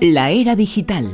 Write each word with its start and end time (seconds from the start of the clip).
La 0.00 0.30
era 0.30 0.54
digital. 0.54 1.12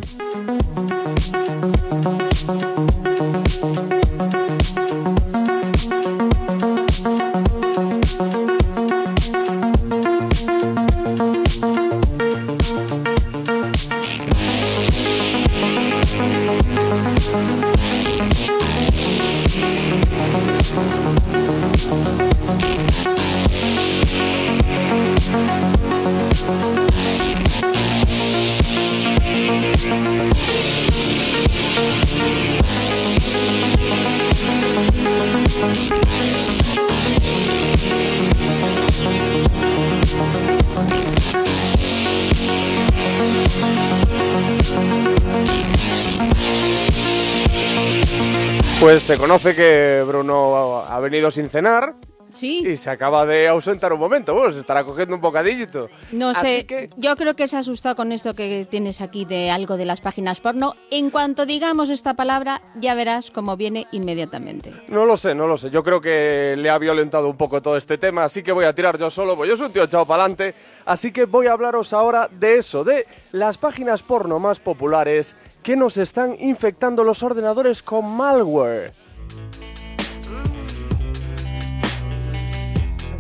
Pues 48.81 49.03
se 49.03 49.17
conoce 49.17 49.55
que 49.55 50.05
Bruno 50.07 50.85
ha 50.89 51.01
venido 51.01 51.31
sin 51.31 51.49
cenar 51.49 51.97
Sí, 52.39 52.59
y 52.67 52.77
se 52.77 52.89
acaba 52.91 53.27
de 53.27 53.49
ausentar 53.49 53.93
un 53.93 53.99
momento. 53.99 54.33
Bueno, 54.35 54.53
se 54.53 54.61
estará 54.61 54.85
cogiendo 54.85 55.15
un 55.15 55.21
bocadillito. 55.21 55.89
no 56.13 56.29
Así 56.31 56.41
sé. 56.47 56.67
que- 56.67 56.91
Yo 56.97 57.17
creo 57.17 57.35
que 57.35 57.49
se 57.49 57.57
ha 57.57 57.61
asustado 57.61 57.97
con 57.97 58.13
esto 58.13 58.35
que 58.35 58.67
tienes 58.71 59.01
aquí 59.01 59.25
de 59.25 59.51
algo 59.51 59.77
de 59.77 59.85
las 59.85 60.01
páginas 60.01 60.41
porno. 60.41 60.75
En 60.91 61.11
cuanto 61.11 61.47
digamos 61.47 61.91
esta 61.91 62.15
palabra, 62.15 62.63
ya 62.77 62.95
verás 62.95 63.31
cómo 63.31 63.57
viene 63.57 63.87
inmediatamente. 63.93 64.73
No 64.89 65.05
lo 65.05 65.17
sé, 65.17 65.35
no 65.35 65.47
lo 65.47 65.57
sé. 65.57 65.71
Yo 65.71 65.83
creo 65.83 66.01
que 66.01 66.55
le 66.57 66.71
ha 66.71 66.79
violentado 66.79 67.29
un 67.29 67.37
poco 67.37 67.61
todo 67.61 67.77
este 67.77 67.99
tema, 67.99 68.25
así 68.25 68.43
que 68.43 68.53
voy 68.53 68.65
a 68.65 68.73
tirar 68.73 68.99
yo 68.99 69.11
solo, 69.11 69.37
pues 69.37 69.49
yo 69.49 69.57
soy 69.57 69.67
un 69.67 69.73
tío 69.73 69.83
echado 69.85 70.07
para 70.07 70.23
adelante. 70.25 70.55
Así 70.87 71.11
que 71.13 71.25
voy 71.25 71.47
a 71.49 71.53
hablaros 71.53 71.93
ahora 71.93 72.29
de 72.31 72.59
eso, 72.59 72.85
de 72.85 73.07
las 73.33 73.59
páginas 73.59 74.03
porno 74.03 74.39
más 74.39 74.61
populares 74.61 75.37
que 75.63 75.77
nos 75.77 75.97
están 75.97 76.37
infectando 76.39 77.03
los 77.05 77.23
ordenadores 77.23 77.83
con 77.83 78.09
malware. 78.17 78.93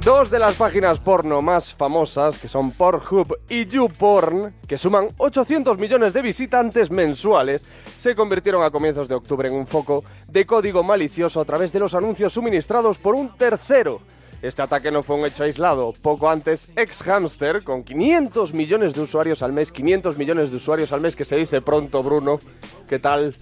Dos 0.04 0.30
de 0.30 0.38
las 0.38 0.54
páginas 0.54 1.00
porno 1.00 1.42
más 1.42 1.74
famosas, 1.74 2.38
que 2.38 2.48
son 2.48 2.70
Pornhub 2.72 3.36
y 3.48 3.66
YouPorn, 3.66 4.54
que 4.66 4.78
suman 4.78 5.08
800 5.18 5.76
millones 5.78 6.12
de 6.12 6.22
visitantes 6.22 6.90
mensuales, 6.90 7.64
se 7.98 8.14
convirtieron 8.14 8.62
a 8.62 8.70
comienzos 8.70 9.08
de 9.08 9.16
octubre 9.16 9.48
en 9.48 9.54
un 9.54 9.66
foco 9.66 10.04
de 10.28 10.46
código 10.46 10.82
malicioso 10.84 11.40
a 11.40 11.44
través 11.44 11.72
de 11.72 11.80
los 11.80 11.94
anuncios 11.94 12.32
suministrados 12.32 12.96
por 12.98 13.16
un 13.16 13.36
tercero. 13.36 14.00
Este 14.40 14.62
ataque 14.62 14.92
no 14.92 15.02
fue 15.02 15.16
un 15.16 15.26
hecho 15.26 15.42
aislado. 15.42 15.92
Poco 16.00 16.30
antes, 16.30 16.70
Xhamster, 16.76 17.64
con 17.64 17.82
500 17.82 18.54
millones 18.54 18.94
de 18.94 19.00
usuarios 19.00 19.42
al 19.42 19.52
mes, 19.52 19.72
500 19.72 20.16
millones 20.16 20.50
de 20.50 20.56
usuarios 20.56 20.92
al 20.92 21.00
mes, 21.00 21.16
que 21.16 21.24
se 21.24 21.36
dice 21.36 21.60
pronto, 21.60 22.04
Bruno. 22.04 22.38
¿Qué 22.88 23.00
tal? 23.00 23.34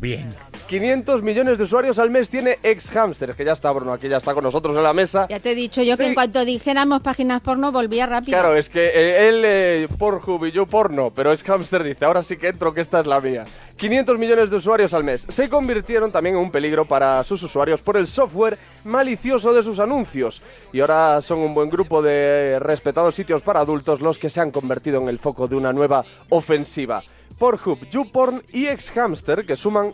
Bien. 0.00 0.28
500 0.66 1.22
millones 1.22 1.58
de 1.58 1.64
usuarios 1.64 1.98
al 1.98 2.10
mes 2.10 2.30
tiene 2.30 2.58
Xhamster. 2.62 3.30
Es 3.30 3.36
que 3.36 3.44
ya 3.44 3.52
está, 3.52 3.70
Bruno, 3.70 3.92
aquí 3.92 4.08
ya 4.08 4.16
está 4.16 4.32
con 4.34 4.44
nosotros 4.44 4.76
en 4.76 4.82
la 4.82 4.92
mesa. 4.92 5.26
Ya 5.28 5.38
te 5.38 5.52
he 5.52 5.54
dicho 5.54 5.82
yo 5.82 5.96
que 5.96 6.06
en 6.06 6.14
cuanto 6.14 6.44
dijéramos 6.44 7.02
páginas 7.02 7.42
porno, 7.42 7.70
volvía 7.70 8.06
rápido. 8.06 8.38
Claro, 8.38 8.56
es 8.56 8.68
que 8.68 8.86
eh, 8.86 9.28
él 9.28 9.42
eh, 9.44 9.88
Pornhub 9.98 10.46
y 10.46 10.52
yo 10.52 10.66
porno, 10.66 11.12
pero 11.14 11.32
es 11.32 11.42
Hamster 11.42 11.82
dice, 11.82 12.04
ahora 12.04 12.22
sí 12.22 12.36
que 12.36 12.48
entro 12.48 12.72
que 12.72 12.80
esta 12.80 13.00
es 13.00 13.06
la 13.06 13.20
mía. 13.20 13.44
500 13.76 14.18
millones 14.18 14.50
de 14.50 14.56
usuarios 14.56 14.94
al 14.94 15.04
mes. 15.04 15.26
Se 15.28 15.48
convirtieron 15.48 16.10
también 16.12 16.36
en 16.36 16.42
un 16.42 16.50
peligro 16.50 16.86
para 16.86 17.22
sus 17.24 17.42
usuarios 17.42 17.82
por 17.82 17.96
el 17.96 18.06
software 18.06 18.58
malicioso 18.84 19.52
de 19.52 19.62
sus 19.62 19.78
anuncios. 19.80 20.42
Y 20.72 20.80
ahora 20.80 21.20
son 21.20 21.40
un 21.40 21.52
buen 21.52 21.68
grupo 21.68 22.00
de 22.00 22.58
respetados 22.60 23.14
sitios 23.14 23.42
para 23.42 23.60
adultos 23.60 24.00
los 24.00 24.18
que 24.18 24.30
se 24.30 24.40
han 24.40 24.50
convertido 24.50 25.00
en 25.00 25.08
el 25.08 25.18
foco 25.18 25.48
de 25.48 25.56
una 25.56 25.72
nueva 25.72 26.04
ofensiva. 26.30 27.02
Pornhub, 27.38 27.88
YouPorn 27.90 28.42
y 28.52 28.66
Xhamster, 28.66 29.44
que 29.44 29.56
suman 29.56 29.92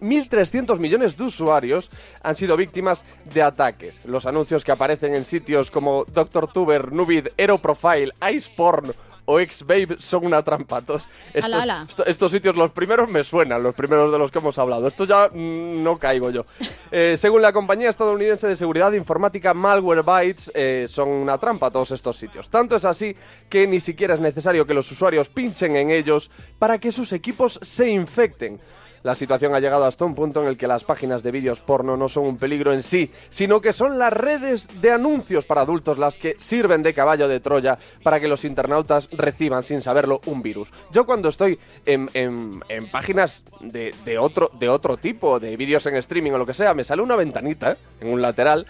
1.300 0.00 0.78
millones 0.78 1.16
de 1.16 1.24
usuarios 1.24 1.90
han 2.22 2.34
sido 2.34 2.56
víctimas 2.56 3.04
de 3.32 3.42
ataques. 3.42 4.04
Los 4.04 4.26
anuncios 4.26 4.64
que 4.64 4.72
aparecen 4.72 5.14
en 5.14 5.24
sitios 5.24 5.70
como 5.70 6.04
DrTuber, 6.04 6.92
Nuvid, 6.92 7.28
Aeroprofile, 7.38 8.12
Iceporn 8.32 8.92
o 9.30 9.38
Xbabe 9.40 9.96
son 9.98 10.24
una 10.24 10.42
trampa. 10.42 10.78
Estos, 10.78 11.06
estos, 11.34 11.44
Ala, 11.52 11.62
ala. 11.62 11.86
esto- 11.86 12.06
estos 12.06 12.32
sitios, 12.32 12.56
los 12.56 12.70
primeros 12.70 13.10
me 13.10 13.22
suenan, 13.22 13.62
los 13.62 13.74
primeros 13.74 14.10
de 14.10 14.18
los 14.18 14.30
que 14.30 14.38
hemos 14.38 14.58
hablado. 14.58 14.88
Esto 14.88 15.04
ya 15.04 15.28
mm, 15.28 15.82
no 15.82 15.98
caigo 15.98 16.30
yo. 16.30 16.44
Eh, 16.90 17.18
según 17.18 17.42
la 17.42 17.52
compañía 17.52 17.90
estadounidense 17.90 18.48
de 18.48 18.56
seguridad 18.56 18.90
informática 18.92 19.52
Malwarebytes, 19.52 20.50
eh, 20.54 20.86
son 20.88 21.10
una 21.10 21.36
trampa 21.36 21.70
todos 21.70 21.90
estos 21.90 22.16
sitios. 22.16 22.48
Tanto 22.48 22.76
es 22.76 22.86
así 22.86 23.14
que 23.50 23.66
ni 23.66 23.78
siquiera 23.80 24.14
es 24.14 24.20
necesario 24.20 24.66
que 24.66 24.72
los 24.72 24.90
usuarios 24.90 25.28
pinchen 25.28 25.76
en 25.76 25.90
ellos 25.90 26.30
para 26.58 26.78
que 26.78 26.90
sus 26.90 27.12
equipos 27.12 27.58
se 27.60 27.90
infecten. 27.90 28.58
La 29.02 29.14
situación 29.14 29.54
ha 29.54 29.60
llegado 29.60 29.84
hasta 29.84 30.04
un 30.04 30.14
punto 30.14 30.42
en 30.42 30.48
el 30.48 30.58
que 30.58 30.66
las 30.66 30.84
páginas 30.84 31.22
de 31.22 31.30
vídeos 31.30 31.60
porno 31.60 31.96
no 31.96 32.08
son 32.08 32.24
un 32.26 32.36
peligro 32.36 32.72
en 32.72 32.82
sí, 32.82 33.10
sino 33.28 33.60
que 33.60 33.72
son 33.72 33.98
las 33.98 34.12
redes 34.12 34.80
de 34.80 34.90
anuncios 34.90 35.44
para 35.44 35.60
adultos 35.62 35.98
las 35.98 36.18
que 36.18 36.36
sirven 36.38 36.82
de 36.82 36.94
caballo 36.94 37.28
de 37.28 37.40
Troya 37.40 37.78
para 38.02 38.20
que 38.20 38.28
los 38.28 38.44
internautas 38.44 39.08
reciban 39.12 39.62
sin 39.62 39.80
saberlo 39.82 40.20
un 40.26 40.42
virus. 40.42 40.70
Yo 40.90 41.06
cuando 41.06 41.28
estoy 41.28 41.58
en, 41.86 42.08
en- 42.14 42.60
en 42.68 42.90
páginas 42.90 43.42
de, 43.60 43.94
de 44.04 44.18
otro, 44.18 44.50
de 44.58 44.68
otro 44.68 44.96
tipo, 44.96 45.38
de 45.40 45.56
vídeos 45.56 45.86
en 45.86 45.96
streaming 45.96 46.32
o 46.32 46.38
lo 46.38 46.46
que 46.46 46.54
sea, 46.54 46.74
me 46.74 46.84
sale 46.84 47.02
una 47.02 47.16
ventanita 47.16 47.72
¿eh? 47.72 47.76
en 48.00 48.12
un 48.12 48.20
lateral 48.20 48.66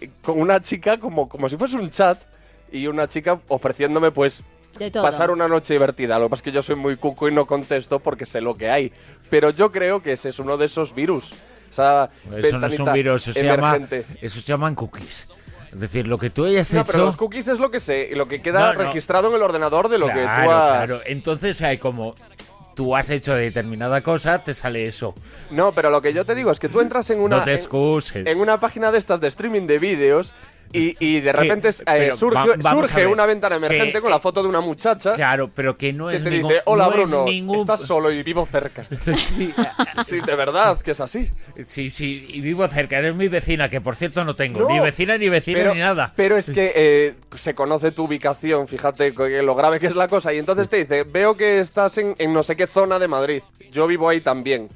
eh, 0.00 0.10
con 0.22 0.40
una 0.40 0.60
chica 0.60 0.98
como, 0.98 1.28
como 1.28 1.48
si 1.48 1.56
fuese 1.56 1.76
un 1.76 1.90
chat 1.90 2.20
y 2.72 2.86
una 2.86 3.06
chica 3.08 3.38
ofreciéndome 3.48 4.10
pues 4.10 4.42
De 4.78 4.90
todo. 4.90 5.02
pasar 5.02 5.30
una 5.30 5.48
noche 5.48 5.74
divertida. 5.74 6.18
Lo 6.18 6.26
que 6.26 6.30
pasa 6.30 6.40
es 6.40 6.44
que 6.44 6.52
yo 6.52 6.62
soy 6.62 6.76
muy 6.76 6.96
cuco 6.96 7.28
y 7.28 7.32
no 7.32 7.46
contesto 7.46 7.98
porque 8.00 8.26
sé 8.26 8.40
lo 8.40 8.56
que 8.56 8.70
hay. 8.70 8.92
Pero 9.30 9.50
yo 9.50 9.70
creo 9.72 10.02
que 10.02 10.12
ese 10.12 10.28
es 10.30 10.38
uno 10.38 10.56
de 10.56 10.66
esos 10.66 10.94
virus. 10.94 11.32
Esa 11.70 12.10
Eso 12.36 12.58
no 12.58 12.66
es 12.66 12.78
un 12.80 12.92
virus, 12.92 13.22
eso 13.28 13.32
se, 13.38 13.44
llama, 13.44 13.78
eso 14.20 14.40
se 14.40 14.46
llaman 14.46 14.74
cookies. 14.74 15.28
Es 15.72 15.80
decir, 15.80 16.06
lo 16.06 16.16
que 16.16 16.30
tú 16.30 16.46
hayas 16.46 16.72
No, 16.72 16.80
hecho... 16.80 16.92
pero 16.92 17.04
los 17.04 17.16
cookies 17.16 17.48
es 17.48 17.58
lo 17.58 17.70
que 17.70 17.80
sé, 17.80 18.08
y 18.10 18.14
lo 18.14 18.26
que 18.26 18.40
queda 18.40 18.60
No, 18.60 18.72
no. 18.74 18.78
registrado 18.78 19.28
en 19.28 19.34
el 19.34 19.42
ordenador 19.42 19.88
de 19.88 19.98
lo 19.98 20.06
que 20.06 20.12
claro, 20.12 20.44
tú 20.44 20.50
has... 20.52 20.86
claro. 20.86 21.00
Entonces 21.06 21.60
hay 21.60 21.78
como... 21.78 22.14
Tú 22.74 22.94
has 22.94 23.08
hecho 23.10 23.34
determinada 23.34 24.00
cosa, 24.02 24.42
te 24.42 24.52
sale 24.54 24.86
eso. 24.86 25.14
No, 25.50 25.72
pero 25.72 25.90
lo 25.90 26.00
que 26.02 26.12
yo 26.12 26.24
te 26.26 26.34
digo 26.34 26.50
es 26.50 26.58
que 26.60 26.68
tú 26.68 26.80
entras 26.80 27.08
en 27.10 27.20
una... 27.20 27.38
no 27.38 27.42
te 27.42 27.50
en- 27.50 27.56
excuses. 27.56 28.26
en 28.26 28.38
una 28.38 28.60
página 28.60 28.90
de 28.92 28.98
estas 28.98 29.20
de 29.20 29.28
streaming 29.28 29.66
de 29.66 29.78
vídeos 29.78 30.32
y, 30.72 30.96
y 31.04 31.20
de 31.20 31.32
repente 31.32 31.68
eh, 31.68 32.12
surge, 32.16 32.56
va- 32.56 32.70
surge 32.70 33.06
una 33.06 33.24
ventana 33.26 33.56
emergente 33.56 33.92
que- 33.92 34.00
con 34.00 34.10
la 34.10 34.18
foto 34.18 34.42
de 34.42 34.48
una 34.48 34.60
muchacha 34.60 35.12
Claro, 35.12 35.50
pero 35.54 35.76
que 35.76 35.92
no 35.92 36.08
que 36.08 36.16
es 36.16 36.24
te 36.24 36.30
ningún... 36.30 36.50
dice, 36.50 36.62
hola 36.66 36.84
no 36.86 36.90
es 36.90 36.96
Bruno, 36.96 37.24
ningún- 37.24 37.60
estás 37.60 37.80
solo 37.82 38.10
y 38.10 38.22
vivo 38.22 38.44
cerca. 38.46 38.86
Sí, 39.16 39.52
sí, 40.06 40.20
de 40.20 40.34
verdad 40.36 40.78
que 40.80 40.90
es 40.92 41.00
así. 41.00 41.30
sí, 41.66 41.90
sí, 41.90 42.26
y 42.32 42.40
vivo 42.40 42.66
cerca. 42.68 42.98
Eres 42.98 43.14
mi 43.16 43.28
vecina, 43.28 43.68
que 43.68 43.80
por 43.80 43.96
cierto 43.96 44.24
no 44.24 44.34
tengo. 44.34 44.60
No, 44.60 44.68
ni 44.68 44.80
vecina, 44.80 45.16
ni 45.18 45.28
vecino, 45.28 45.58
pero, 45.58 45.74
ni 45.74 45.80
nada. 45.80 46.12
Pero 46.16 46.36
es 46.36 46.46
que 46.50 46.72
eh, 46.74 47.14
se 47.34 47.54
conoce 47.54 47.92
tu 47.92 48.04
ubicación, 48.04 48.68
fíjate 48.68 49.14
que 49.14 49.42
lo 49.42 49.54
grave 49.54 49.80
que 49.80 49.86
es 49.86 49.96
la 49.96 50.08
cosa. 50.08 50.32
Y 50.32 50.38
entonces 50.38 50.68
te 50.68 50.78
dice, 50.78 51.04
veo 51.04 51.36
que 51.36 51.60
estás 51.60 51.96
en, 51.98 52.14
en 52.18 52.32
no 52.32 52.42
sé 52.42 52.56
qué 52.56 52.66
zona 52.66 52.98
de 52.98 53.08
Madrid. 53.08 53.42
Yo 53.72 53.86
vivo 53.86 54.08
ahí 54.08 54.20
también. 54.20 54.68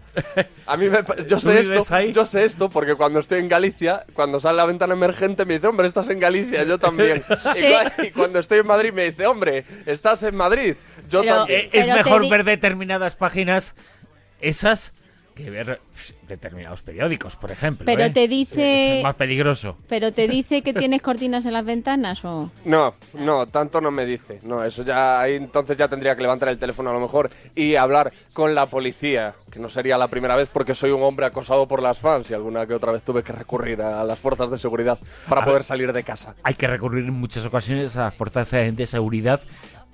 A 0.66 0.76
mí 0.76 0.88
me, 0.88 1.02
pa- 1.04 1.16
yo 1.18 1.36
¿Tú 1.38 1.40
sé 1.40 1.60
esto, 1.60 1.94
ahí? 1.94 2.12
yo 2.12 2.26
sé 2.26 2.44
esto 2.44 2.68
porque 2.68 2.94
cuando 2.94 3.20
estoy 3.20 3.38
en 3.40 3.48
Galicia, 3.48 4.04
cuando 4.14 4.40
sale 4.40 4.56
la 4.56 4.66
ventana 4.66 4.94
emergente 4.94 5.44
me 5.44 5.54
dice, 5.54 5.66
hombre, 5.68 5.86
estás 5.86 6.08
en 6.10 6.18
Galicia, 6.18 6.64
yo 6.64 6.78
también. 6.78 7.22
Y 7.56 7.58
Sí. 7.60 7.72
Y, 8.06 8.10
cuando 8.10 8.38
estoy 8.38 8.58
en 8.58 8.66
Madrid 8.66 8.92
me 8.92 9.10
dice, 9.10 9.26
hombre, 9.26 9.64
estás 9.86 10.22
en 10.22 10.34
Madrid, 10.36 10.74
yo 11.08 11.20
Pero- 11.22 11.36
también. 11.36 11.60
Eh, 11.62 11.70
es 11.72 11.86
mejor 11.88 12.28
ver 12.28 12.44
determinadas 12.44 13.14
páginas, 13.16 13.74
esas, 14.40 14.92
que 15.42 15.50
ver 15.50 15.80
determinados 16.28 16.82
periódicos, 16.82 17.36
por 17.36 17.50
ejemplo. 17.50 17.84
Pero 17.86 18.04
¿eh? 18.04 18.10
te 18.10 18.28
dice- 18.28 18.98
Es 18.98 19.02
más 19.04 19.14
peligroso. 19.16 19.76
¿Pero 19.88 20.12
te 20.12 20.28
dice 20.28 20.62
que 20.62 20.72
tienes 20.72 21.02
cortinas 21.02 21.44
en 21.46 21.52
las 21.52 21.64
ventanas 21.64 22.24
o...? 22.24 22.50
No, 22.64 22.94
no, 23.14 23.46
tanto 23.46 23.80
no 23.80 23.90
me 23.90 24.04
dice. 24.06 24.38
No, 24.44 24.62
eso 24.64 24.84
ya, 24.84 25.20
ahí 25.20 25.34
entonces 25.34 25.76
ya 25.76 25.88
tendría 25.88 26.14
que 26.16 26.22
levantar 26.22 26.48
el 26.48 26.58
teléfono 26.58 26.90
a 26.90 26.92
lo 26.92 27.00
mejor 27.00 27.30
y 27.54 27.74
hablar 27.76 28.12
con 28.32 28.54
la 28.54 28.66
policía, 28.66 29.34
que 29.50 29.58
no 29.58 29.68
sería 29.68 29.98
la 29.98 30.08
primera 30.08 30.36
vez 30.36 30.48
porque 30.52 30.74
soy 30.74 30.90
un 30.90 31.02
hombre 31.02 31.26
acosado 31.26 31.66
por 31.66 31.82
las 31.82 31.98
fans 31.98 32.30
y 32.30 32.34
alguna 32.34 32.66
que 32.66 32.74
otra 32.74 32.92
vez 32.92 33.02
tuve 33.02 33.22
que 33.22 33.32
recurrir 33.32 33.82
a 33.82 34.04
las 34.04 34.18
fuerzas 34.18 34.50
de 34.50 34.58
seguridad 34.58 34.98
para 35.28 35.42
A 35.42 35.44
poder 35.44 35.60
ver. 35.60 35.64
salir 35.64 35.92
de 35.92 36.02
casa. 36.04 36.34
Hay 36.42 36.54
que 36.54 36.66
recurrir 36.66 37.04
en 37.04 37.14
muchas 37.14 37.44
ocasiones 37.44 37.96
a 37.96 38.00
las 38.04 38.14
fuerzas 38.14 38.50
de 38.50 38.86
seguridad 38.86 39.40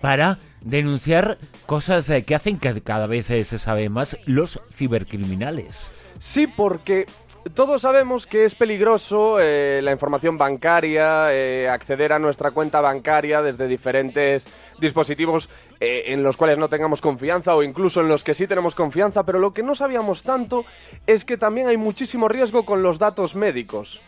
para 0.00 0.38
denunciar 0.60 1.38
cosas 1.64 2.10
eh, 2.10 2.22
que 2.22 2.34
hacen 2.34 2.58
que 2.58 2.82
cada 2.82 3.06
vez 3.06 3.30
eh, 3.30 3.44
se 3.44 3.58
sabe 3.58 3.88
más 3.88 4.18
los 4.26 4.60
cibercriminales. 4.70 5.90
Sí, 6.18 6.46
porque 6.46 7.06
todos 7.54 7.82
sabemos 7.82 8.26
que 8.26 8.44
es 8.44 8.56
peligroso 8.56 9.38
eh, 9.40 9.80
la 9.82 9.92
información 9.92 10.36
bancaria, 10.36 11.28
acceder 11.72 12.12
a 12.12 12.18
nuestra 12.18 12.50
cuenta 12.50 12.80
bancaria 12.80 13.42
desde 13.42 13.68
diferentes 13.68 14.46
dispositivos 14.80 15.48
en 15.78 16.22
los 16.22 16.36
cuales 16.36 16.58
no 16.58 16.68
tengamos 16.68 17.00
confianza 17.00 17.54
o 17.54 17.62
incluso 17.62 18.00
en 18.00 18.08
los 18.08 18.24
que 18.24 18.34
sí 18.34 18.48
tenemos 18.48 18.74
confianza, 18.74 19.24
pero 19.24 19.38
lo 19.38 19.52
que 19.52 19.62
no 19.62 19.74
sabíamos 19.76 20.22
tanto 20.22 20.64
es 21.06 21.24
que 21.24 21.36
también 21.36 21.68
hay 21.68 21.76
muchísimo 21.76 22.28
riesgo 22.28 22.64
con 22.64 22.82
los 22.82 22.98
datos 22.98 23.36
médicos. 23.36 24.02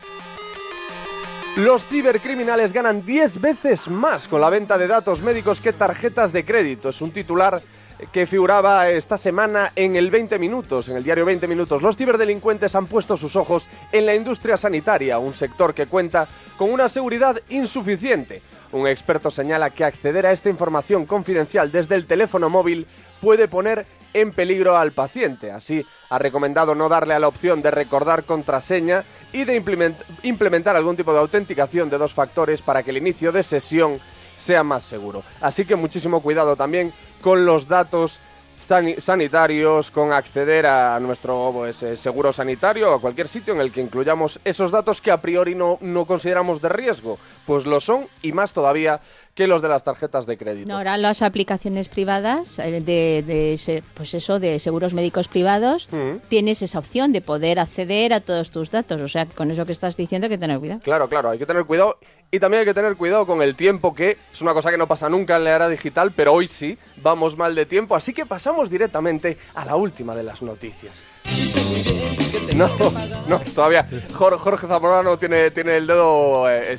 Los 1.56 1.87
cibercriminales 1.87 2.73
ganan 2.73 3.05
10 3.05 3.41
veces 3.41 3.89
más 3.89 4.29
con 4.29 4.41
la 4.41 4.50
venta 4.50 4.79
de 4.79 4.87
datos 4.87 5.23
médicos 5.23 5.61
que 5.61 5.73
tarjetas 5.73 6.33
de 6.33 6.45
crédito. 6.45 6.91
Es 6.91 7.00
un 7.00 7.11
titular 7.11 7.61
que 8.12 8.27
figuraba 8.27 8.89
esta 8.89 9.19
semana 9.19 9.73
en 9.75 9.97
el 9.97 10.11
20 10.11 10.39
Minutos, 10.39 10.89
en 10.89 10.97
el 10.97 11.03
diario 11.03 11.25
20 11.25 11.49
Minutos. 11.49 11.83
Los 11.83 11.97
ciberdelincuentes 11.97 12.75
han 12.77 12.87
puesto 12.87 13.17
sus 13.17 13.35
ojos 13.35 13.69
en 13.91 14.06
la 14.06 14.15
industria 14.15 14.56
sanitaria, 14.56 15.19
un 15.19 15.35
sector 15.35 15.75
que 15.75 15.87
cuenta 15.87 16.29
con 16.56 16.71
una 16.71 16.89
seguridad 16.89 17.41
insuficiente. 17.49 18.41
Un 18.71 18.87
experto 18.87 19.31
señala 19.31 19.71
que 19.71 19.85
acceder 19.85 20.27
a 20.27 20.33
esta 20.33 20.50
información 20.50 21.06
confidencial 21.06 21.73
desde 21.73 21.97
el 21.97 22.06
teléfono 22.06 22.50
móvil 22.50 22.87
puede 23.21 23.49
poner 23.49 23.85
en 24.15 24.33
peligro 24.33 24.77
al 24.77 24.93
paciente. 24.93 25.51
Así, 25.51 25.85
ha 26.09 26.19
recomendado 26.19 26.75
no 26.75 26.89
darle 26.89 27.15
a 27.15 27.19
la 27.19 27.29
opción 27.29 27.63
de 27.63 27.71
recordar 27.71 28.25
contraseña 28.25 29.05
y 29.33 29.45
de 29.45 29.63
implementar 30.23 30.77
algún 30.77 30.97
tipo 30.97 31.13
de 31.13 31.19
autenticación 31.19 31.91
de 31.91 31.99
dos 31.99 32.15
factores 32.15 32.63
para 32.63 32.83
que 32.83 32.91
el 32.91 32.97
inicio 32.97 33.33
de 33.33 33.43
sesión 33.43 34.01
sea 34.37 34.63
más 34.63 34.85
seguro. 34.85 35.25
Así 35.41 35.65
que 35.65 35.77
muchísimo 35.77 36.23
cuidado 36.23 36.57
también 36.57 36.93
con 37.23 37.45
los 37.45 37.69
datos 37.69 38.21
sanitarios, 38.59 39.91
con 39.91 40.13
acceder 40.13 40.67
a 40.67 40.99
nuestro 41.01 41.51
pues, 41.53 41.83
eh, 41.83 41.97
seguro 41.97 42.33
sanitario 42.33 42.91
o 42.91 42.95
a 42.97 43.01
cualquier 43.01 43.29
sitio 43.29 43.55
en 43.55 43.61
el 43.61 43.71
que 43.71 43.81
incluyamos 43.81 44.41
esos 44.45 44.71
datos 44.71 45.01
que 45.01 45.11
a 45.11 45.21
priori 45.21 45.55
no, 45.55 45.79
no 45.81 46.07
consideramos 46.07 46.61
de 46.61 46.69
riesgo, 46.69 47.19
pues 47.47 47.67
lo 47.67 47.81
son 47.81 48.07
y 48.23 48.33
más 48.33 48.53
todavía 48.53 49.01
que 49.35 49.47
los 49.47 49.63
de 49.63 49.69
las 49.69 49.85
tarjetas 49.85 50.27
de 50.27 50.37
crédito. 50.37 50.75
ahora 50.75 50.97
las 50.97 51.23
aplicaciones 51.23 51.89
privadas 51.89 52.59
eh, 52.59 52.81
de, 52.81 53.83
pues 53.95 54.13
eso 54.15 54.41
de 54.41 54.59
seguros 54.59 54.95
médicos 54.95 55.29
privados 55.29 55.89
tienes 56.29 56.61
esa 56.61 56.81
opción 56.81 57.13
de 57.13 57.21
poder 57.21 57.61
acceder 57.61 58.13
a 58.13 58.21
todos 58.21 58.51
tus 58.51 58.73
datos, 58.73 59.01
o 59.01 59.07
sea, 59.07 59.27
con 59.27 59.53
eso 59.53 59.65
que 59.65 59.73
estás 59.73 59.97
diciendo 59.97 60.25
hay 60.27 60.31
que 60.31 60.39
tener 60.39 60.59
cuidado. 60.59 60.81
Claro, 60.83 61.09
claro, 61.09 61.31
hay 61.31 61.39
que 61.39 61.47
tener 61.47 61.65
cuidado. 61.65 61.99
Y 62.31 62.41
también 62.41 62.61
hay 62.61 62.67
que 62.67 62.75
tener 62.75 62.97
cuidado 62.97 63.27
con 63.27 63.41
el 63.41 63.57
tiempo, 63.57 63.95
que 63.95 64.19
es 64.31 64.43
una 64.43 64.53
cosa 64.53 64.71
que 64.71 64.77
no 64.77 64.87
pasa 64.87 65.09
nunca 65.09 65.37
en 65.37 65.45
la 65.45 65.57
era 65.57 65.69
digital, 65.69 66.13
pero 66.15 66.35
hoy 66.35 66.47
sí, 66.47 66.77
vamos 66.97 67.39
mal 67.39 67.55
de 67.55 67.65
tiempo, 67.65 67.97
así 67.97 68.13
que 68.13 68.27
pasamos 68.49 68.71
directamente 68.71 69.37
a 69.56 69.65
la 69.67 69.77
última 69.77 70.17
de 70.17 70.23
las 70.23 70.41
noticias. 70.41 70.95
No, 72.56 72.69
no, 73.29 73.41
todavía. 73.55 73.87
Jorge 74.15 74.67
Zamorano 74.67 75.19
tiene, 75.19 75.50
tiene 75.50 75.77
el 75.77 75.87
dedo. 75.87 76.50
Eh, 76.50 76.77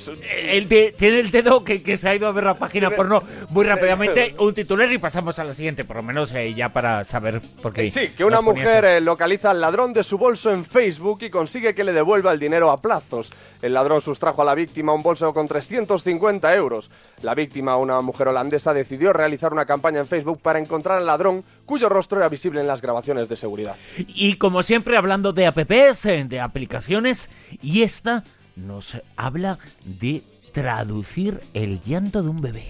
tiene 0.97 1.19
el 1.19 1.31
dedo 1.31 1.63
que, 1.63 1.95
se 1.95 2.09
ha 2.09 2.15
ido 2.15 2.27
a 2.27 2.31
ver 2.31 2.43
la 2.43 2.55
página 2.55 2.89
porno 2.89 3.23
muy 3.49 3.65
rápidamente. 3.65 4.35
Un 4.39 4.53
titular 4.53 4.91
y 4.91 4.97
pasamos 4.97 5.37
a 5.39 5.43
la 5.43 5.53
siguiente, 5.53 5.85
por 5.85 5.97
lo 5.97 6.03
menos 6.03 6.33
eh, 6.33 6.53
ya 6.53 6.69
para 6.69 7.03
saber 7.03 7.41
por 7.61 7.71
qué. 7.71 7.89
Sí, 7.89 8.09
que 8.09 8.25
una 8.25 8.41
mujer 8.41 8.83
eh, 8.83 9.01
localiza 9.01 9.51
al 9.51 9.61
ladrón 9.61 9.93
de 9.93 10.03
su 10.03 10.17
bolso 10.17 10.51
en 10.51 10.65
Facebook 10.65 11.19
y 11.21 11.29
consigue 11.29 11.75
que 11.75 11.83
le 11.83 11.93
devuelva 11.93 12.33
el 12.33 12.39
dinero 12.39 12.71
a 12.71 12.81
plazos. 12.81 13.31
El 13.61 13.73
ladrón 13.73 14.01
sustrajo 14.01 14.41
a 14.41 14.45
la 14.45 14.55
víctima 14.55 14.93
un 14.93 15.03
bolso 15.03 15.33
con 15.33 15.47
350 15.47 16.53
euros. 16.55 16.89
La 17.21 17.35
víctima, 17.35 17.77
una 17.77 18.01
mujer 18.01 18.29
holandesa, 18.29 18.73
decidió 18.73 19.13
realizar 19.13 19.53
una 19.53 19.65
campaña 19.65 19.99
en 19.99 20.07
Facebook 20.07 20.39
para 20.41 20.59
encontrar 20.59 20.97
al 20.97 21.05
ladrón 21.05 21.43
cuyo 21.69 21.87
rostro 21.87 22.17
era 22.17 22.27
visible 22.29 22.61
en 22.61 22.65
las 22.65 22.81
grabaciones 22.81 23.29
de 23.29 23.35
seguridad. 23.35 23.75
Y 24.07 24.37
como 24.37 24.63
siempre 24.63 24.97
hablando 24.97 25.33
de 25.33 25.45
apps, 25.45 26.03
eh, 26.07 26.25
de 26.27 26.39
aplicaciones, 26.39 27.29
y 27.61 27.83
esta 27.83 28.23
nos 28.55 28.97
habla 29.15 29.59
de 29.83 30.23
traducir 30.51 31.39
el 31.53 31.79
llanto 31.79 32.23
de 32.23 32.29
un 32.29 32.41
bebé. 32.41 32.65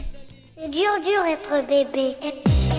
bebé. 1.66 2.18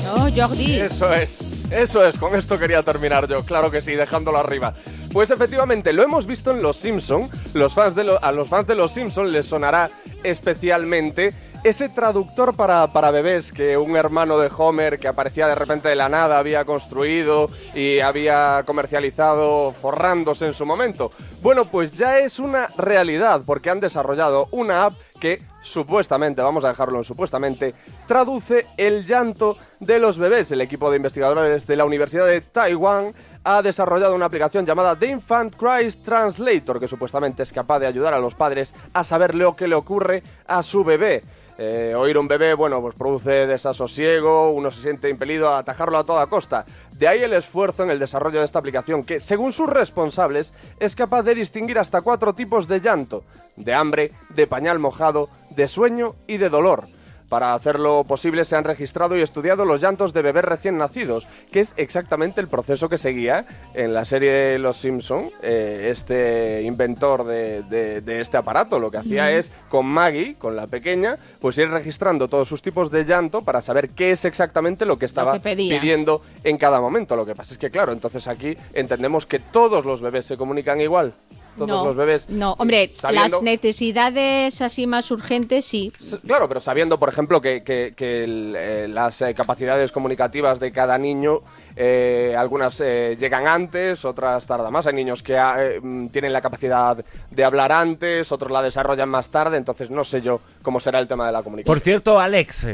No, 0.04 0.28
Jordi. 0.30 0.78
Eso 0.78 1.10
es, 1.14 1.38
eso 1.70 2.06
es, 2.06 2.18
con 2.18 2.36
esto 2.36 2.58
quería 2.58 2.82
terminar 2.82 3.26
yo, 3.26 3.42
claro 3.42 3.70
que 3.70 3.80
sí, 3.80 3.92
dejándolo 3.92 4.36
arriba. 4.36 4.74
Pues 5.14 5.30
efectivamente, 5.30 5.94
lo 5.94 6.02
hemos 6.02 6.26
visto 6.26 6.50
en 6.50 6.60
Los 6.60 6.76
Simpson, 6.76 7.30
los 7.54 7.72
fans 7.72 7.94
de 7.94 8.14
a 8.20 8.32
los 8.32 8.46
fans 8.46 8.66
de 8.66 8.74
Los 8.74 8.92
Simpson 8.92 9.32
les 9.32 9.46
sonará 9.46 9.90
especialmente 10.22 11.32
ese 11.62 11.88
traductor 11.88 12.54
para, 12.54 12.86
para, 12.86 13.10
bebés 13.10 13.52
que 13.52 13.76
un 13.76 13.96
hermano 13.96 14.38
de 14.38 14.50
Homer 14.56 14.98
que 14.98 15.08
aparecía 15.08 15.46
de 15.46 15.54
repente 15.54 15.88
de 15.88 15.94
la 15.94 16.08
nada 16.08 16.38
había 16.38 16.64
construido 16.64 17.50
y 17.74 18.00
había 18.00 18.62
comercializado 18.64 19.72
forrándose 19.72 20.46
en 20.46 20.54
su 20.54 20.64
momento. 20.64 21.12
Bueno, 21.42 21.66
pues 21.66 21.92
ya 21.92 22.18
es 22.18 22.38
una 22.38 22.68
realidad 22.76 23.42
porque 23.44 23.70
han 23.70 23.80
desarrollado 23.80 24.48
una 24.52 24.86
app 24.86 24.94
que 25.20 25.42
supuestamente, 25.62 26.40
vamos 26.40 26.64
a 26.64 26.68
dejarlo 26.68 26.98
en 26.98 27.04
supuestamente, 27.04 27.74
traduce 28.06 28.66
el 28.78 29.06
llanto 29.06 29.58
de 29.78 29.98
los 29.98 30.16
bebés. 30.16 30.50
El 30.50 30.62
equipo 30.62 30.90
de 30.90 30.96
investigadores 30.96 31.66
de 31.66 31.76
la 31.76 31.84
Universidad 31.84 32.26
de 32.26 32.40
Taiwán 32.40 33.12
ha 33.44 33.60
desarrollado 33.62 34.14
una 34.14 34.26
aplicación 34.26 34.64
llamada 34.64 34.96
The 34.96 35.06
Infant 35.06 35.54
Cries 35.56 36.02
Translator 36.02 36.80
que 36.80 36.88
supuestamente 36.88 37.42
es 37.42 37.52
capaz 37.52 37.78
de 37.80 37.86
ayudar 37.86 38.14
a 38.14 38.18
los 38.18 38.34
padres 38.34 38.74
a 38.94 39.04
saber 39.04 39.34
lo 39.34 39.54
que 39.54 39.68
le 39.68 39.74
ocurre 39.74 40.22
a 40.46 40.62
su 40.62 40.82
bebé. 40.84 41.22
Eh, 41.62 41.94
oír 41.94 42.16
un 42.16 42.26
bebé, 42.26 42.54
bueno, 42.54 42.80
pues 42.80 42.94
produce 42.94 43.46
desasosiego, 43.46 44.50
uno 44.50 44.70
se 44.70 44.80
siente 44.80 45.10
impelido 45.10 45.50
a 45.50 45.58
atajarlo 45.58 45.98
a 45.98 46.04
toda 46.04 46.26
costa. 46.26 46.64
De 46.92 47.06
ahí 47.06 47.22
el 47.22 47.34
esfuerzo 47.34 47.82
en 47.82 47.90
el 47.90 47.98
desarrollo 47.98 48.38
de 48.38 48.46
esta 48.46 48.58
aplicación 48.58 49.04
que, 49.04 49.20
según 49.20 49.52
sus 49.52 49.68
responsables, 49.68 50.54
es 50.78 50.96
capaz 50.96 51.22
de 51.22 51.34
distinguir 51.34 51.78
hasta 51.78 52.00
cuatro 52.00 52.32
tipos 52.32 52.66
de 52.66 52.80
llanto, 52.80 53.24
de 53.56 53.74
hambre, 53.74 54.12
de 54.30 54.46
pañal 54.46 54.78
mojado, 54.78 55.28
de 55.50 55.68
sueño 55.68 56.14
y 56.26 56.38
de 56.38 56.48
dolor. 56.48 56.88
Para 57.30 57.54
hacerlo 57.54 58.02
posible 58.02 58.44
se 58.44 58.56
han 58.56 58.64
registrado 58.64 59.16
y 59.16 59.22
estudiado 59.22 59.64
los 59.64 59.80
llantos 59.80 60.12
de 60.12 60.20
bebés 60.20 60.44
recién 60.44 60.76
nacidos, 60.76 61.28
que 61.52 61.60
es 61.60 61.74
exactamente 61.76 62.40
el 62.40 62.48
proceso 62.48 62.88
que 62.88 62.98
seguía 62.98 63.46
en 63.72 63.94
la 63.94 64.04
serie 64.04 64.58
Los 64.58 64.78
Simpson, 64.78 65.30
eh, 65.40 65.90
este 65.92 66.62
inventor 66.62 67.24
de, 67.24 68.02
este 68.20 68.36
aparato. 68.36 68.80
Lo 68.80 68.90
que 68.90 68.98
hacía 68.98 69.30
es, 69.30 69.52
con 69.68 69.86
Maggie, 69.86 70.34
con 70.34 70.56
la 70.56 70.66
pequeña, 70.66 71.14
pues 71.38 71.56
ir 71.58 71.70
registrando 71.70 72.26
todos 72.26 72.48
sus 72.48 72.62
tipos 72.62 72.90
de 72.90 73.04
llanto 73.04 73.42
para 73.42 73.60
saber 73.60 73.90
qué 73.90 74.10
es 74.10 74.24
exactamente 74.24 74.84
lo 74.84 74.98
que 74.98 75.06
estaba 75.06 75.38
pidiendo 75.38 76.22
en 76.42 76.58
cada 76.58 76.80
momento. 76.80 77.14
Lo 77.14 77.24
que 77.24 77.36
pasa 77.36 77.52
es 77.52 77.58
que, 77.58 77.70
claro, 77.70 77.92
entonces 77.92 78.26
aquí 78.26 78.56
entendemos 78.74 79.24
que 79.24 79.38
todos 79.38 79.84
los 79.84 80.00
bebés 80.00 80.26
se 80.26 80.36
comunican 80.36 80.80
igual 80.80 81.14
todos 81.56 81.86
los 81.86 81.96
bebés. 81.96 82.28
No, 82.28 82.52
hombre, 82.58 82.90
las 83.10 83.42
necesidades 83.42 84.60
así 84.60 84.86
más 84.86 85.10
urgentes 85.10 85.64
sí. 85.64 85.92
Claro, 86.26 86.48
pero 86.48 86.60
sabiendo, 86.60 86.98
por 86.98 87.08
ejemplo, 87.08 87.40
que, 87.40 87.62
que, 87.62 87.94
eh, 87.98 88.88
las 88.88 89.22
eh, 89.22 89.34
capacidades 89.34 89.92
comunicativas 89.92 90.60
de 90.60 90.72
cada 90.72 90.98
niño, 90.98 91.40
eh, 91.76 92.34
algunas 92.36 92.78
llegan 92.78 93.46
antes, 93.46 94.04
otras 94.04 94.46
tardan 94.46 94.72
más. 94.72 94.86
Hay 94.86 94.94
niños 94.94 95.22
que 95.22 95.80
mm, 95.82 96.08
tienen 96.08 96.32
la 96.32 96.40
capacidad 96.40 97.04
de 97.30 97.44
hablar 97.44 97.72
antes, 97.72 98.32
otros 98.32 98.50
la 98.50 98.62
desarrollan 98.62 99.08
más 99.08 99.30
tarde, 99.30 99.56
entonces 99.56 99.90
no 99.90 100.04
sé 100.04 100.20
yo 100.20 100.40
cómo 100.62 100.80
será 100.80 100.98
el 100.98 101.06
tema 101.06 101.26
de 101.26 101.32
la 101.32 101.42
comunicación. 101.42 101.74
Por 101.74 101.80
cierto, 101.80 102.18
Alex, 102.18 102.66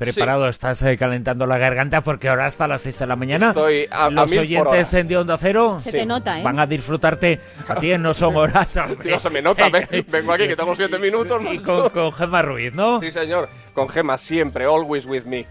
preparado, 0.00 0.48
estás 0.48 0.82
eh, 0.82 0.96
calentando 0.96 1.46
la 1.46 1.58
garganta 1.58 2.00
porque 2.00 2.28
ahora 2.28 2.46
hasta 2.46 2.66
las 2.66 2.80
6 2.80 3.00
de 3.00 3.06
la 3.06 3.16
mañana. 3.16 3.48
Estoy 3.48 3.86
a, 3.90 4.08
Los 4.08 4.32
oyentes 4.32 4.94
en 4.94 5.08
de 5.08 5.16
Onda 5.18 5.36
Cero 5.36 5.78
se 5.80 5.92
te 5.92 6.06
nota, 6.06 6.40
¿eh? 6.40 6.42
van 6.42 6.58
a 6.58 6.66
disfrutarte. 6.66 7.38
A 7.68 7.74
ti 7.76 7.96
no 7.98 8.14
son 8.14 8.36
horas. 8.36 8.78
Tío, 9.02 9.20
se 9.20 9.30
me 9.30 9.42
nota. 9.42 9.68
vengo 10.08 10.32
aquí 10.32 10.48
que 10.48 10.56
tengo 10.56 10.74
7 10.74 10.98
minutos. 10.98 11.42
Y 11.52 11.58
con, 11.58 11.90
con 11.90 12.12
Gemma 12.12 12.42
Ruiz, 12.42 12.74
¿no? 12.74 13.00
Sí, 13.00 13.10
señor. 13.10 13.48
Con 13.74 13.88
Gemma 13.88 14.16
siempre, 14.16 14.64
always 14.64 15.06
with 15.06 15.24
me 15.24 15.46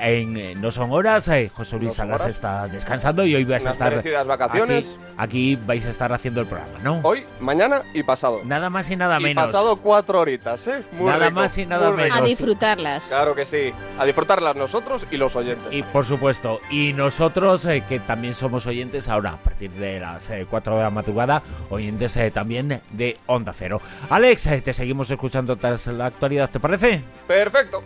en 0.00 0.36
eh, 0.36 0.54
No 0.56 0.70
Son 0.70 0.92
Horas. 0.92 1.28
Eh, 1.28 1.50
José 1.52 1.78
Luis 1.78 1.94
Salas 1.94 2.24
está 2.24 2.68
descansando 2.68 3.24
y 3.24 3.34
hoy 3.34 3.44
vais 3.44 3.66
a 3.66 3.70
estar. 3.70 4.02
vacaciones. 4.26 4.96
Aquí, 5.16 5.56
vais 5.56 5.84
a 5.86 5.90
estar 5.90 6.12
haciendo 6.12 6.40
el 6.40 6.46
programa, 6.46 6.78
¿no? 6.82 7.00
Hoy, 7.02 7.24
mañana 7.40 7.82
y 7.92 8.02
pasado. 8.02 8.40
Nada 8.44 8.70
más 8.70 8.90
y 8.90 8.96
nada 8.96 9.18
menos. 9.18 9.46
pasado 9.46 9.76
cuatro 9.76 10.20
horitas, 10.20 10.66
¿eh? 10.68 10.84
nada 11.00 11.30
más 11.30 11.56
y 11.58 11.66
nada 11.66 11.90
menos. 11.90 12.18
A 12.18 12.22
disfrutarlas. 12.22 13.04
Claro 13.08 13.34
que 13.34 13.44
sí. 13.44 13.72
A 13.98 14.04
disfrutarlas 14.04 14.56
nosotros 14.56 15.06
y 15.10 15.16
los 15.16 15.34
oyentes. 15.34 15.72
Y 15.72 15.82
por 15.82 16.04
supuesto. 16.04 16.58
Y 16.70 16.92
nosotros, 16.92 17.64
eh, 17.66 17.84
que 17.88 17.98
también 18.00 18.34
somos 18.34 18.66
oyentes 18.66 19.08
ahora, 19.08 19.32
a 19.32 19.36
partir 19.36 19.70
de 19.72 20.00
las 20.00 20.30
4 20.48 20.76
de 20.76 20.82
la 20.82 20.90
madrugada, 20.90 21.42
oyentes 21.70 22.18
también 22.32 22.80
de 22.90 23.18
Onda 23.26 23.52
Cero. 23.52 23.80
Alex, 24.10 24.48
te 24.62 24.72
seguimos 24.72 25.10
escuchando 25.10 25.56
tras 25.56 25.86
la 25.88 26.06
actualidad, 26.06 26.50
¿te 26.50 26.60
parece? 26.60 27.02
Perfecto. 27.26 27.82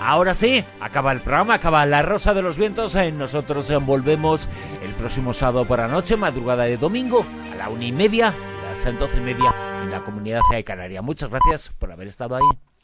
Ahora 0.00 0.34
sí, 0.34 0.62
acaba 0.80 1.12
el 1.12 1.20
programa, 1.20 1.55
acaba 1.56 1.86
La 1.86 2.02
Rosa 2.02 2.34
de 2.34 2.42
los 2.42 2.58
Vientos. 2.58 2.94
Eh, 2.94 3.10
nosotros 3.10 3.68
eh, 3.70 3.76
volvemos 3.76 4.48
el 4.82 4.92
próximo 4.92 5.32
sábado 5.34 5.64
por 5.66 5.78
la 5.78 5.88
noche, 5.88 6.16
madrugada 6.16 6.64
de 6.64 6.76
domingo, 6.76 7.24
a 7.52 7.56
la 7.56 7.68
una 7.68 7.84
y 7.84 7.92
media, 7.92 8.28
a 8.28 8.68
las 8.68 8.98
doce 8.98 9.18
y 9.18 9.22
media 9.22 9.54
en 9.82 9.90
la 9.90 10.04
comunidad 10.04 10.40
de 10.52 10.62
Canaria. 10.62 11.02
Muchas 11.02 11.30
gracias 11.30 11.72
por 11.78 11.90
haber 11.90 12.08
estado 12.08 12.36
ahí. 12.36 12.65